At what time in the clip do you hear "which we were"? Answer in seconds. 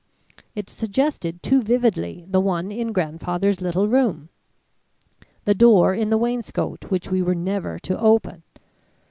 6.89-7.35